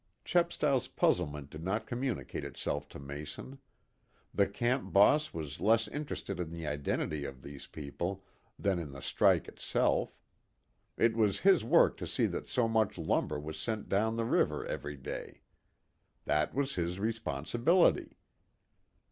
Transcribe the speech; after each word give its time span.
Chepstow's 0.25 0.87
puzzlement 0.87 1.51
did 1.51 1.63
not 1.63 1.85
communicate 1.85 2.43
itself 2.43 2.89
to 2.89 2.97
Mason. 2.97 3.59
The 4.33 4.47
camp 4.47 4.91
"boss" 4.91 5.31
was 5.31 5.61
less 5.61 5.87
interested 5.87 6.39
in 6.39 6.49
the 6.49 6.65
identity 6.65 7.23
of 7.23 7.43
these 7.43 7.67
people 7.67 8.25
than 8.57 8.79
in 8.79 8.93
the 8.93 9.01
strike 9.03 9.47
itself. 9.47 10.17
It 10.97 11.15
was 11.15 11.41
his 11.41 11.63
work 11.63 11.97
to 11.97 12.07
see 12.07 12.25
that 12.25 12.47
so 12.47 12.67
much 12.67 12.97
lumber 12.97 13.39
was 13.39 13.59
sent 13.59 13.89
down 13.89 14.15
the 14.15 14.25
river 14.25 14.65
every 14.65 14.97
day. 14.97 15.41
That 16.25 16.55
was 16.55 16.73
his 16.73 16.99
responsibility. 16.99 18.17